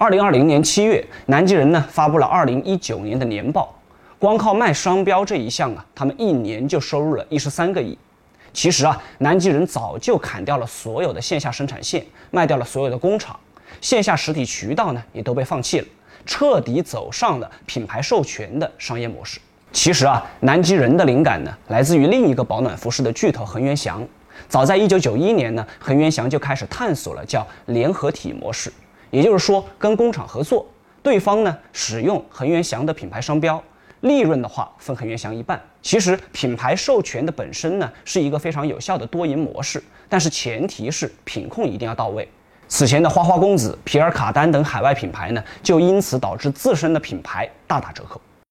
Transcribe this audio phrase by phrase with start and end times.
[0.00, 3.74] 二零二零年七月，南极人呢发布了二零一九年的年报，
[4.16, 7.98] 光靠卖商标这一项啊，他们一年就收入了一十三个亿。
[8.52, 13.36] 其实啊，南极人早就砍掉了所有的线下生产线，卖掉了所有的工厂，
[13.80, 15.86] 线下实体渠道呢也都被放弃了，
[16.24, 19.40] 彻底走上了品牌授权的商业模式。
[19.72, 24.06] 其实啊，南极人的灵感呢来自于另一个保暖服饰的巨头恒源祥。
[24.48, 28.72] 早在一九九一年呢，恒源祥就开始探索了叫联合体模式。
[29.10, 30.66] 也就是说，跟工厂合作，
[31.02, 33.62] 对方呢使用恒源祥的品牌商标，
[34.00, 35.60] 利润的话分恒源祥一半。
[35.80, 42.28] 其实品牌授权的本身呢是一个非常有效的多赢模式，但是前提是品控一定要到位。
[42.66, 48.20] 此前的花花公子、皮尔卡丹等海外品牌呢，就因此导致自身的品牌大打折扣。